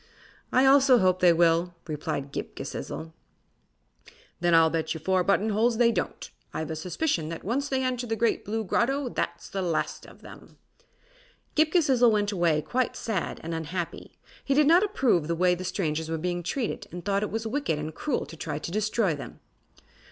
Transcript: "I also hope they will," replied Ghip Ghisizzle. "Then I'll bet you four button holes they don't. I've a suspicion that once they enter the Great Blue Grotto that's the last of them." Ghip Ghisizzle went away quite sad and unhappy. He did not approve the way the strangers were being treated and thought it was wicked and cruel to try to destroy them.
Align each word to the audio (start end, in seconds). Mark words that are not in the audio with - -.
"I 0.51 0.65
also 0.65 0.97
hope 0.97 1.19
they 1.19 1.31
will," 1.31 1.75
replied 1.85 2.31
Ghip 2.33 2.55
Ghisizzle. 2.55 3.13
"Then 4.39 4.55
I'll 4.55 4.71
bet 4.71 4.95
you 4.95 4.99
four 4.99 5.23
button 5.23 5.49
holes 5.51 5.77
they 5.77 5.91
don't. 5.91 6.27
I've 6.55 6.71
a 6.71 6.75
suspicion 6.75 7.29
that 7.29 7.43
once 7.43 7.69
they 7.69 7.83
enter 7.83 8.07
the 8.07 8.15
Great 8.15 8.43
Blue 8.43 8.63
Grotto 8.63 9.09
that's 9.09 9.47
the 9.47 9.61
last 9.61 10.07
of 10.07 10.23
them." 10.23 10.57
Ghip 11.55 11.73
Ghisizzle 11.73 12.09
went 12.11 12.31
away 12.31 12.63
quite 12.63 12.95
sad 12.95 13.39
and 13.43 13.53
unhappy. 13.53 14.17
He 14.43 14.55
did 14.55 14.65
not 14.65 14.81
approve 14.81 15.27
the 15.27 15.35
way 15.35 15.53
the 15.53 15.63
strangers 15.63 16.09
were 16.09 16.17
being 16.17 16.41
treated 16.41 16.87
and 16.91 17.05
thought 17.05 17.21
it 17.21 17.29
was 17.29 17.45
wicked 17.45 17.77
and 17.77 17.93
cruel 17.93 18.25
to 18.25 18.35
try 18.35 18.57
to 18.57 18.71
destroy 18.71 19.13
them. 19.15 19.39